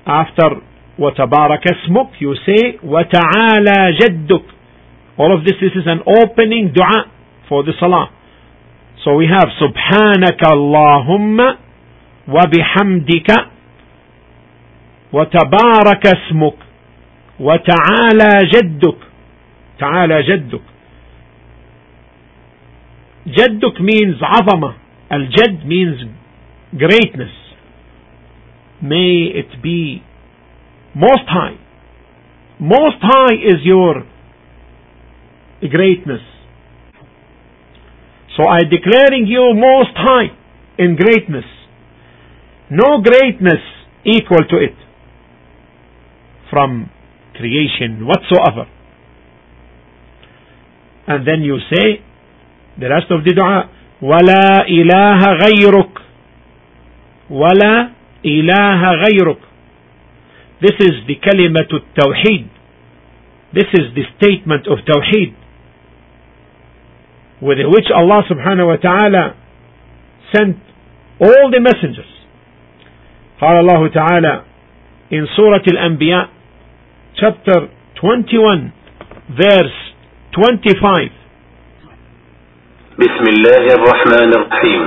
after 0.05 0.61
وَتَبَارَكَ 0.99 1.65
اسْمُكَ, 1.65 2.09
you 2.19 2.33
say, 2.45 2.79
وَتَعَالَى 2.83 3.97
جَدُّكَ. 4.01 4.43
All 5.17 5.33
of 5.35 5.43
this, 5.45 5.53
this 5.61 5.73
is 5.75 5.85
an 5.85 6.01
opening 6.05 6.71
dua 6.73 7.05
for 7.49 7.63
the 7.63 7.73
salah. 7.79 8.09
So 9.03 9.15
we 9.15 9.27
have 9.27 9.49
سبحانك 9.61 10.41
اللهم 10.51 11.37
وبحمدك 12.27 13.29
وتبارك 15.13 16.03
اسمك 16.07 16.57
وتعالى 17.39 18.49
جدك 18.53 18.97
تعالى 19.79 20.23
جدك 20.23 20.61
جدك 23.27 23.77
means 23.81 24.17
عظمة 24.21 24.73
الجد 25.13 25.59
means 25.63 26.05
greatness 26.75 27.35
may 28.81 29.31
it 29.41 29.61
be 29.61 30.01
most 30.96 31.26
high 31.26 31.56
most 32.60 33.00
high 33.00 33.34
is 33.34 33.60
your 33.62 34.04
greatness 35.70 36.22
so 38.36 38.46
I 38.46 38.60
declaring 38.60 39.26
you 39.26 39.52
most 39.54 39.94
high 39.94 40.28
in 40.78 40.96
greatness 40.96 41.44
no 42.70 43.02
greatness 43.02 43.62
equal 44.04 44.44
to 44.48 44.56
it 44.56 44.76
from 46.50 46.90
creation 47.34 48.06
whatsoever. 48.06 48.68
And 51.06 51.26
then 51.26 51.42
you 51.42 51.58
say 51.72 52.00
the 52.78 52.88
rest 52.88 53.10
of 53.10 53.24
the 53.24 53.34
dua 53.34 53.68
ولا 54.02 54.66
إله 54.66 55.20
غيرك 55.44 55.94
ولا 57.30 57.90
إله 58.26 58.80
غيرك 58.90 59.38
This 60.60 60.76
is 60.78 60.94
the 61.06 61.16
كلمة 61.16 61.68
التوحيد 61.72 62.46
This 63.52 63.68
is 63.74 63.92
the 63.94 64.04
statement 64.16 64.66
of 64.66 64.78
Tawheed 64.88 65.34
with 67.42 67.58
which 67.74 67.90
Allah 67.94 68.22
subhanahu 68.30 68.66
wa 68.70 68.76
ta'ala 68.76 69.34
sent 70.32 70.56
all 71.20 71.50
the 71.50 71.60
messengers. 71.60 72.08
قال 73.42 73.60
الله 73.60 73.88
تعالى 73.88 74.42
in 75.10 75.26
Surah 75.36 75.60
Al-Anbiya 75.60 76.28
chapter 77.20 77.68
21 78.00 78.72
verse 79.36 79.76
25 80.32 81.10
بسم 82.98 83.24
الله 83.34 83.64
الرحمن 83.74 84.30
الرحيم 84.38 84.82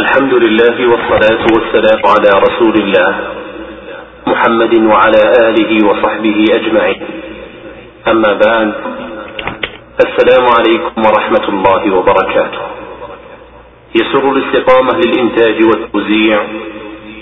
الحمد 0.00 0.32
لله 0.34 0.76
والصلاة 0.90 1.42
والسلام 1.54 2.00
على 2.04 2.30
رسول 2.46 2.74
الله 2.82 3.41
محمد 4.27 4.73
وعلى 4.91 5.21
آله 5.49 5.87
وصحبه 5.87 6.45
أجمعين. 6.51 7.01
أما 8.07 8.33
بعد 8.45 8.73
السلام 10.05 10.45
عليكم 10.57 11.01
ورحمة 11.05 11.45
الله 11.49 11.95
وبركاته. 11.95 12.61
يسر 13.95 14.31
الاستقامة 14.31 14.93
للإنتاج 15.05 15.57
والتوزيع 15.65 16.41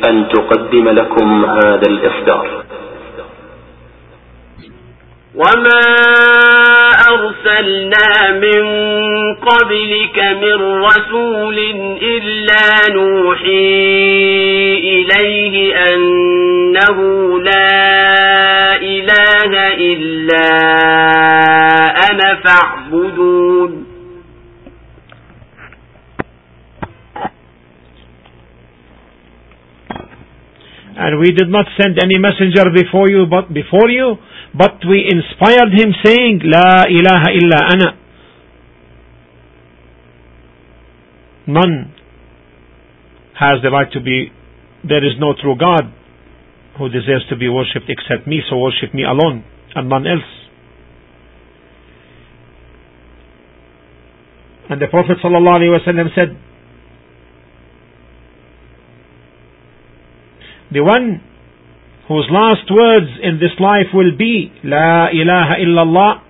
أن 0.10 0.28
تقدم 0.30 0.90
لكم 0.90 1.46
هذا 1.46 1.88
الإصدار. 1.88 2.64
وما 5.36 5.84
أرسلنا 7.10 8.32
من 8.32 8.62
قبلك 9.34 10.18
من 10.42 10.84
رسول 10.84 11.58
إلا 12.02 12.94
نوحي 12.94 13.72
إليه 14.80 15.76
أنه 15.94 16.98
لا 17.40 18.76
إله 18.76 19.52
إلا 19.74 20.48
أنا 22.12 22.36
فاعبدون 22.46 23.86
And 30.94 31.20
we 31.20 31.32
did 31.32 31.50
not 31.50 31.66
send 31.80 31.98
any 32.04 32.20
messenger 32.20 32.70
before 32.76 33.10
you, 33.10 33.26
but 33.26 33.52
before 33.54 33.90
you, 33.90 34.18
but 34.54 34.78
we 34.88 35.08
inspired 35.10 35.72
him 35.74 35.96
saying, 36.06 36.42
La 36.44 36.86
ilaha 36.86 37.30
illa 37.34 37.60
ana. 37.74 38.01
None 41.48 41.94
has 43.40 43.62
the 43.64 43.72
right 43.72 43.92
to 43.94 44.02
be, 44.02 44.32
there 44.88 45.04
is 45.04 45.14
no 45.20 45.34
true 45.40 45.56
God 45.60 45.94
who 46.78 46.90
deserves 46.90 47.28
to 47.30 47.36
be 47.36 47.50
worshipped 47.50 47.90
except 47.90 48.28
me, 48.28 48.42
so 48.50 48.58
worship 48.58 48.94
me 48.94 49.04
alone 49.04 49.44
and 49.76 49.90
none 49.90 50.06
else. 50.06 50.30
And 54.70 54.82
the 54.82 54.88
Prophet 54.88 55.18
said, 55.22 56.38
The 60.72 60.84
one 60.84 61.22
whose 62.08 62.28
last 62.32 62.72
words 62.72 63.08
in 63.22 63.40
this 63.40 63.52
life 63.60 63.92
will 63.94 64.16
be 64.18 64.52
La 64.64 65.08
ilaha 65.12 65.56
illallah 65.60 66.22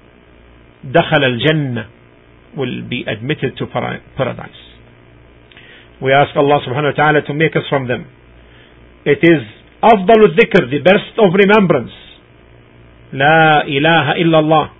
Dakhal 0.85 1.23
al 1.23 1.37
Jannah 1.45 1.89
will 2.57 2.89
be 2.89 3.05
admitted 3.07 3.55
to 3.57 3.67
paradise. 3.67 4.60
We 6.00 6.12
ask 6.12 6.36
Allah 6.36 6.60
subhanahu 6.66 6.96
wa 6.96 7.04
ta'ala 7.04 7.22
to 7.22 7.34
make 7.34 7.56
us 7.56 7.64
from 7.70 7.88
them. 7.88 8.06
It 9.04 9.20
is 9.22 9.42
أفضل 9.82 10.24
الذكر, 10.24 10.70
the 10.70 10.78
best 10.78 11.18
of 11.18 11.32
remembrance. 11.32 11.92
لا 13.12 13.64
إله 13.64 14.12
إلا 14.22 14.38
الله. 14.40 14.70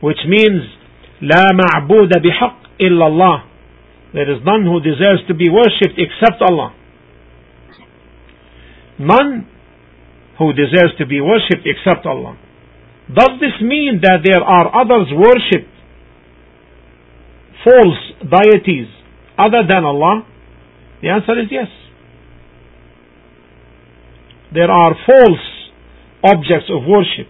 Which 0.00 0.18
means 0.26 0.62
لا 1.22 1.44
معبود 1.52 2.10
بحق 2.22 2.58
إلا 2.80 3.06
الله. 3.06 3.42
There 4.12 4.30
is 4.30 4.42
none 4.44 4.64
who 4.64 4.80
deserves 4.80 5.26
to 5.28 5.34
be 5.34 5.48
worshipped 5.48 5.98
except 5.98 6.42
Allah. 6.42 6.74
None 8.98 9.46
who 10.38 10.52
deserves 10.52 10.96
to 10.98 11.06
be 11.06 11.20
worshipped 11.20 11.66
except 11.66 12.06
Allah. 12.06 12.36
Does 13.12 13.40
this 13.40 13.60
mean 13.60 14.00
that 14.02 14.20
there 14.24 14.42
are 14.42 14.66
others 14.82 15.08
worshipped 15.12 15.74
false 17.64 18.02
deities 18.22 18.88
other 19.38 19.62
than 19.66 19.84
Allah? 19.84 20.26
The 21.02 21.08
answer 21.08 21.38
is 21.40 21.48
yes. 21.50 21.68
There 24.52 24.70
are 24.70 24.94
false 25.06 25.46
objects 26.24 26.68
of 26.70 26.84
worship 26.86 27.28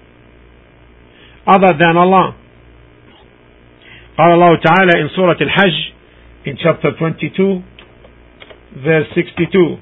other 1.47 1.73
than 1.79 1.97
Allah. 1.97 2.35
قال 4.19 4.31
الله 4.35 4.57
تعالى 4.61 5.01
in 5.01 5.09
Surah 5.17 5.37
Al-Hajj 5.41 5.95
in 6.47 6.57
chapter 6.63 6.91
22 6.99 7.63
verse 8.85 9.07
62 9.15 9.79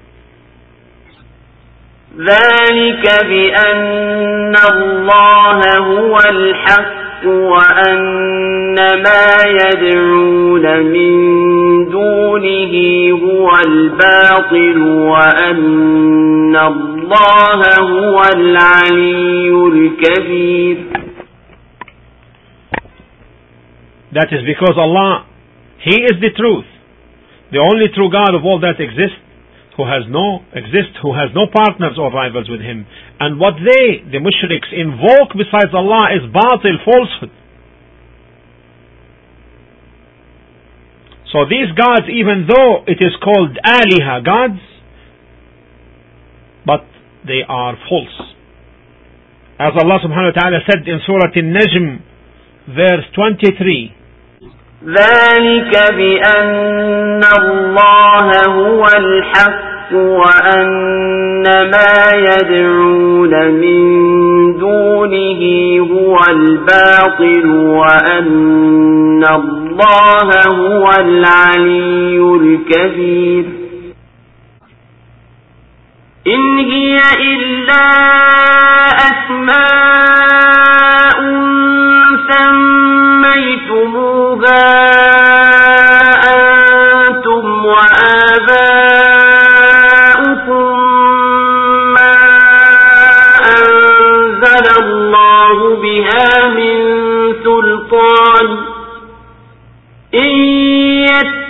ذلك 2.19 3.05
بأن 3.25 4.55
الله 4.73 5.61
هو 5.79 6.17
الحق 6.31 7.02
وأن 7.26 8.76
ما 8.76 9.28
يدعون 9.62 10.66
من 10.84 11.14
دونه 11.90 12.74
هو 13.24 13.52
الباطل 13.68 14.78
وأن 14.82 16.56
الله 16.56 17.62
هو 17.80 18.22
العلي 18.36 19.50
الكبير 19.74 20.78
That 24.14 24.30
is 24.32 24.46
because 24.46 24.78
Allah, 24.78 25.26
He 25.82 25.96
is 25.96 26.22
the 26.22 26.30
truth, 26.38 26.66
the 27.52 27.58
only 27.58 27.88
true 27.96 28.12
God 28.12 28.36
of 28.36 28.46
all 28.46 28.60
that 28.62 28.80
exists, 28.80 29.18
who 29.78 29.84
has 29.90 30.06
no 30.10 30.46
exist, 30.54 30.94
who 31.02 31.14
has 31.14 31.34
no 31.34 31.50
partners 31.50 31.98
or 31.98 32.14
rivals 32.14 32.50
with 32.50 32.62
him. 32.62 32.86
And 33.20 33.40
what 33.40 33.58
they, 33.58 34.06
the 34.06 34.22
mushriks, 34.22 34.70
invoke 34.70 35.34
besides 35.34 35.74
Allah 35.74 36.14
is 36.14 36.30
batil, 36.30 36.78
falsehood. 36.86 37.34
So 41.34 41.50
these 41.50 41.74
gods, 41.74 42.06
even 42.14 42.46
though 42.46 42.86
it 42.86 43.02
is 43.02 43.18
called 43.18 43.58
aliha, 43.58 44.24
gods, 44.24 44.62
but 46.66 46.86
they 47.26 47.42
are 47.48 47.74
false. 47.90 48.34
As 49.58 49.74
Allah 49.74 49.98
subhanahu 50.06 50.36
wa 50.36 50.42
ta'ala 50.42 50.60
said 50.70 50.88
in 50.88 51.00
Surah 51.06 51.34
An-Najm, 51.34 52.02
verse 52.70 53.06
23, 53.16 54.03
ذلك 54.88 55.94
بأن 55.98 57.22
الله 57.40 58.32
هو 58.48 58.86
الحق 58.98 59.94
وأن 59.94 61.44
ما 61.44 61.96
يدعون 62.14 63.52
من 63.52 63.84
دونه 64.60 65.42
هو 65.92 66.18
الباطل 66.30 67.46
وأن 67.50 69.24
الله 69.24 70.30
هو 70.56 70.90
العلي 71.00 72.18
الكبير. 72.18 73.63
إن 76.28 76.60
هي 76.60 77.00
إلا 77.20 77.86
أسماء 79.10 80.04
سميتموها 83.34 84.64
أنتم 86.34 87.66
وآباؤكم 87.66 89.03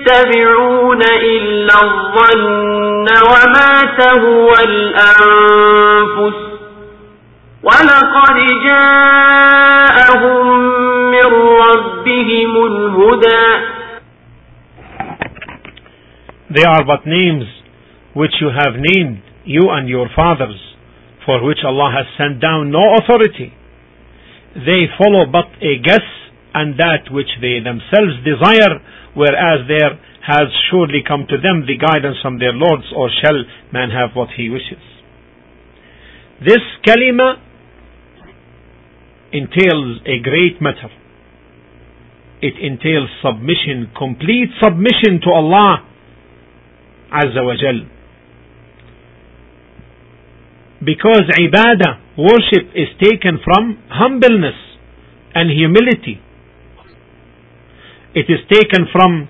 يتبعون 0.04 1.02
إلا 1.24 1.74
الظن 1.84 3.06
وما 3.32 3.96
تهوى 3.98 4.60
الأنفس 4.66 6.38
ولقد 7.64 8.38
جاءهم 8.64 10.46
من 11.12 11.28
ربهم 11.64 12.66
الهدى 12.66 13.74
they 16.50 16.64
are 16.64 16.84
but 16.86 17.08
names 17.08 17.46
which 18.14 18.34
you 18.40 18.50
have 18.50 18.76
named, 18.78 19.24
you 19.44 19.70
and 19.72 19.90
your 19.90 20.08
fathers, 20.16 20.60
for 21.26 21.44
which 21.44 21.58
Allah 21.66 21.90
has 21.98 22.06
sent 22.16 22.40
down 22.40 22.70
no 22.70 22.94
authority. 22.94 23.52
They 24.54 24.86
follow 25.00 25.26
but 25.26 25.48
a 25.66 25.80
guess 25.82 26.06
and 26.54 26.80
that 26.80 27.10
which 27.12 27.30
they 27.42 27.60
themselves 27.60 28.22
desire, 28.24 28.80
whereas 29.16 29.66
there 29.68 29.98
has 30.26 30.48
surely 30.72 31.04
come 31.06 31.26
to 31.28 31.38
them 31.38 31.66
the 31.68 31.78
guidance 31.78 32.18
from 32.22 32.40
their 32.40 32.54
lords, 32.54 32.86
or 32.96 33.10
shall 33.22 33.44
man 33.74 33.90
have 33.90 34.16
what 34.16 34.30
he 34.38 34.50
wishes. 34.50 34.82
This 36.40 36.62
kalima 36.86 37.40
entails 39.32 40.00
a 40.06 40.22
great 40.22 40.62
matter. 40.62 40.90
It 42.42 42.54
entails 42.60 43.10
submission, 43.24 43.92
complete 43.98 44.50
submission 44.62 45.22
to 45.24 45.30
Allah 45.32 45.88
Azza 47.12 47.46
wa 47.46 47.56
Jal. 47.56 47.88
Because 50.84 51.24
ibadah, 51.40 52.18
worship 52.18 52.74
is 52.76 52.90
taken 53.02 53.40
from 53.44 53.78
humbleness 53.90 54.60
and 55.34 55.50
humility. 55.50 56.20
It 58.15 58.27
is 58.29 58.41
taken 58.53 58.87
from 58.93 59.29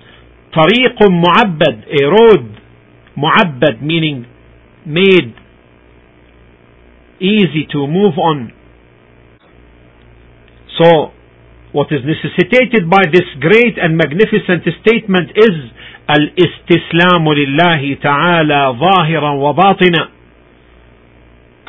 طريق 0.53 0.97
معبد, 1.09 1.83
a 1.87 2.05
road, 2.07 2.45
معبد 3.17 3.81
meaning 3.81 4.25
made 4.85 5.33
easy 7.19 7.67
to 7.71 7.87
move 7.87 8.17
on. 8.17 8.53
So, 10.77 11.11
what 11.71 11.87
is 11.91 11.99
necessitated 12.05 12.89
by 12.89 13.03
this 13.11 13.27
great 13.39 13.77
and 13.77 13.97
magnificent 13.97 14.63
statement 14.81 15.31
is 15.35 15.55
الاستسلام 16.09 17.33
لله 17.33 17.93
تعالى 18.01 18.75
ظاهرا 18.79 19.29
وباطنا 19.29 20.09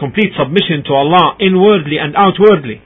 complete 0.00 0.32
submission 0.32 0.82
to 0.84 0.92
Allah 0.94 1.36
inwardly 1.40 1.98
and 1.98 2.16
outwardly. 2.16 2.80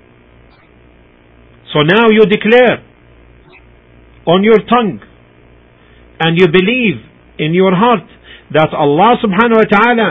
So 1.73 1.83
now 1.83 2.11
you 2.11 2.27
declare 2.27 2.83
on 4.27 4.45
your 4.45 4.59
tongue 4.69 5.01
and 6.21 6.39
you 6.39 6.47
believe 6.49 7.01
in 7.39 7.55
your 7.55 7.75
heart 7.75 8.07
that 8.53 8.71
Allah 8.73 9.17
subhanahu 9.23 9.59
wa 9.63 9.69
ta'ala 9.69 10.09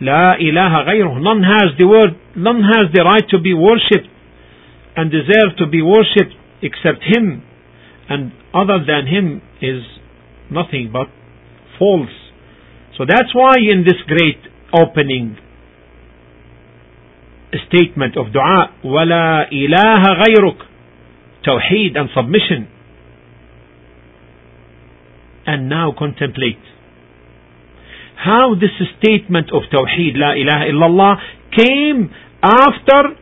La 0.00 0.36
ilaha 0.38 0.86
غيره 0.86 1.20
none 1.20 1.42
has 1.42 1.76
the 1.78 1.86
word 1.86 2.14
none 2.36 2.62
has 2.62 2.92
the 2.94 3.02
right 3.02 3.28
to 3.30 3.38
be 3.40 3.52
worshipped 3.52 4.08
and 4.96 5.10
deserve 5.10 5.56
to 5.58 5.66
be 5.66 5.82
worshipped 5.82 6.34
except 6.62 7.02
him 7.02 7.42
and 8.08 8.32
other 8.54 8.78
than 8.86 9.06
him 9.06 9.42
is 9.60 9.82
nothing 10.50 10.90
but 10.92 11.08
false 11.78 12.14
so 12.96 13.04
that's 13.06 13.34
why 13.34 13.54
in 13.58 13.84
this 13.84 14.00
great 14.06 14.38
opening 14.72 15.36
statement 17.66 18.16
of 18.16 18.32
dua 18.32 18.70
ولا 18.84 19.50
إله 19.52 20.02
غيرك 20.02 20.58
tawheed 21.42 21.96
and 21.96 22.08
submission 22.14 22.68
and 25.46 25.68
now 25.68 25.92
contemplate 25.96 26.58
how 28.18 28.54
this 28.58 28.74
statement 28.98 29.50
of 29.52 29.62
Tawheed, 29.72 30.16
La 30.16 30.32
ilaha 30.34 30.64
illallah, 30.66 31.14
came 31.54 32.10
after 32.42 33.14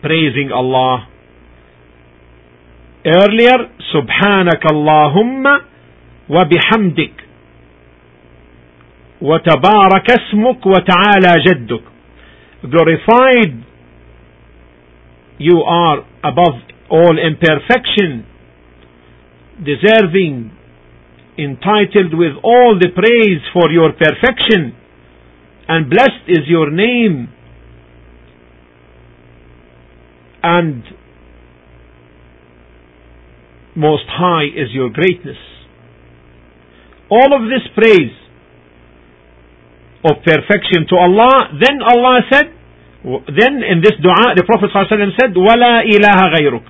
praising 0.00 0.50
Allah. 0.54 1.08
Earlier, 3.04 3.58
Subhanak 3.92 4.62
Allahumma 4.62 5.58
wa 6.28 6.44
bihamdik 6.44 7.20
وتبارك 9.22 10.10
اسمك 10.10 10.66
وتعالى 10.66 11.32
جدك 11.46 11.82
glorified 12.66 13.64
you 15.38 15.62
are 15.62 16.04
above 16.22 16.60
all 16.90 17.16
imperfection 17.18 18.24
deserving 19.58 20.50
entitled 21.38 22.14
with 22.14 22.32
all 22.42 22.78
the 22.78 22.90
praise 22.94 23.42
for 23.52 23.70
your 23.70 23.92
perfection, 23.92 24.74
and 25.68 25.90
blessed 25.90 26.28
is 26.28 26.46
your 26.46 26.70
name, 26.70 27.28
and 30.42 30.84
most 33.74 34.04
high 34.06 34.44
is 34.44 34.70
your 34.72 34.90
greatness. 34.90 35.38
All 37.10 37.34
of 37.34 37.42
this 37.50 37.66
praise 37.74 38.14
of 40.04 40.22
perfection 40.24 40.86
to 40.90 40.96
Allah, 40.96 41.50
then 41.58 41.80
Allah 41.82 42.20
said, 42.30 42.46
then 43.04 43.62
in 43.64 43.80
this 43.82 43.96
dua, 44.02 44.34
the 44.36 44.44
Prophet 44.46 44.70
ﷺ 44.74 45.18
said, 45.20 45.34
وَلَا 45.34 45.82
إِلَهَ 45.84 46.18
غَيْرُكَ 46.38 46.64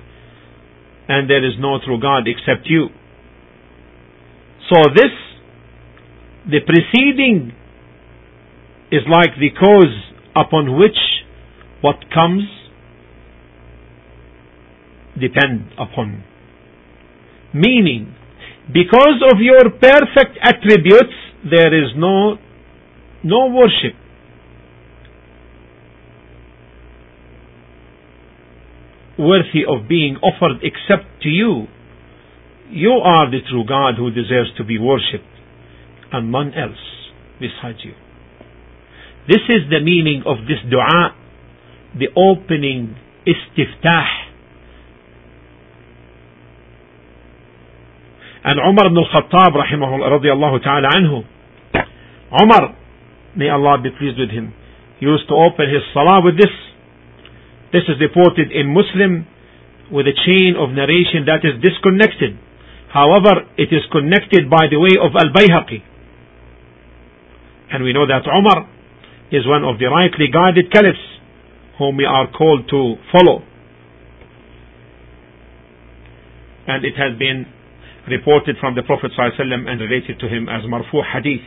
and 1.10 1.28
there 1.28 1.44
is 1.44 1.54
no 1.58 1.78
true 1.84 1.98
God 2.00 2.28
except 2.28 2.68
you. 2.70 2.86
So 4.70 4.76
this, 4.94 5.10
the 6.48 6.60
preceding 6.64 7.50
is 8.92 9.00
like 9.10 9.30
the 9.40 9.50
cause 9.50 10.14
upon 10.36 10.78
which 10.78 10.96
what 11.80 11.96
comes 12.14 12.44
depend 15.20 15.72
upon. 15.76 16.22
Meaning, 17.52 18.14
because 18.72 19.20
of 19.32 19.40
your 19.40 19.68
perfect 19.68 20.38
attributes, 20.40 21.16
there 21.42 21.74
is 21.74 21.90
no, 21.96 22.36
no 23.24 23.48
worship. 23.48 23.98
Worthy 29.20 29.68
of 29.68 29.86
being 29.88 30.16
offered 30.24 30.64
except 30.64 31.22
to 31.22 31.28
you 31.28 31.68
you 32.70 33.02
are 33.02 33.28
the 33.30 33.40
true 33.50 33.64
God 33.66 33.94
who 33.98 34.10
deserves 34.10 34.50
to 34.56 34.64
be 34.64 34.78
worshipped, 34.78 35.26
and 36.12 36.30
none 36.30 36.54
else 36.54 36.78
besides 37.38 37.78
you. 37.84 37.94
This 39.26 39.42
is 39.48 39.68
the 39.68 39.80
meaning 39.82 40.22
of 40.24 40.46
this 40.46 40.58
dua, 40.70 41.14
the 41.98 42.08
opening 42.16 42.96
istiftah. 43.26 44.06
And 48.42 48.58
Umar 48.58 48.86
ibn 48.86 48.96
al-Khattab 48.96 49.52
radiallahu 49.52 50.62
ta'ala 50.62 50.88
anhu, 50.94 51.24
Umar, 52.40 52.76
may 53.36 53.50
Allah 53.50 53.82
be 53.82 53.90
pleased 53.90 54.18
with 54.18 54.30
him, 54.30 54.54
used 55.00 55.28
to 55.28 55.34
open 55.34 55.66
his 55.68 55.82
salah 55.92 56.22
with 56.24 56.38
this. 56.38 56.54
This 57.72 57.86
is 57.86 58.00
reported 58.00 58.50
in 58.50 58.74
Muslim 58.74 59.26
with 59.90 60.06
a 60.06 60.16
chain 60.26 60.54
of 60.58 60.70
narration 60.70 61.26
that 61.26 61.42
is 61.42 61.58
disconnected 61.62 62.38
However, 62.90 63.46
it 63.56 63.70
is 63.70 63.86
connected 63.92 64.50
by 64.50 64.66
the 64.66 64.78
way 64.78 64.98
of 64.98 65.14
Al-Bayhaqi. 65.14 65.78
And 67.70 67.84
we 67.84 67.92
know 67.92 68.04
that 68.06 68.26
Umar 68.26 68.66
is 69.30 69.46
one 69.46 69.62
of 69.62 69.78
the 69.78 69.86
rightly 69.86 70.26
guided 70.26 70.72
caliphs 70.72 70.98
whom 71.78 71.96
we 71.96 72.04
are 72.04 72.26
called 72.32 72.66
to 72.68 72.96
follow. 73.14 73.46
And 76.66 76.84
it 76.84 76.98
has 76.98 77.16
been 77.16 77.46
reported 78.10 78.56
from 78.58 78.74
the 78.74 78.82
Prophet 78.82 79.12
ﷺ 79.16 79.38
and 79.38 79.80
related 79.80 80.18
to 80.18 80.26
him 80.26 80.48
as 80.48 80.66
marfu 80.66 80.98
hadith. 81.06 81.46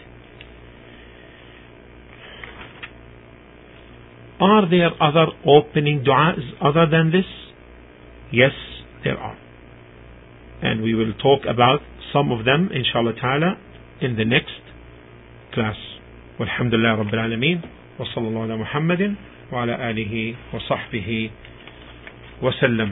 Are 4.41 4.69
there 4.71 4.91
other 5.03 5.27
opening 5.47 6.05
du'as 6.05 6.45
other 6.61 6.87
than 6.91 7.11
this? 7.11 7.27
Yes, 8.33 8.53
there 9.05 9.19
are 9.19 9.37
and 10.63 10.83
we 10.83 10.95
will 10.95 11.13
talk 11.15 11.43
about 11.49 11.81
some 12.13 12.33
of 12.33 12.45
them 12.45 12.71
inshallah 12.73 13.13
ta'ala 13.21 13.57
in 14.01 14.17
the 14.17 14.25
next 14.25 14.61
class 15.55 15.77
والحمد 16.39 16.75
لله 16.75 16.95
رب 16.95 17.15
العالمين 17.15 17.61
وصلى 17.99 18.29
الله 18.29 18.43
على 18.43 18.57
محمد 18.57 19.15
وعلى 19.53 19.91
آله 19.91 20.35
وصحبه 20.55 21.31
وسلم 22.43 22.91